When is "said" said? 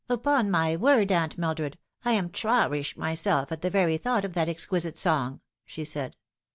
5.83-6.15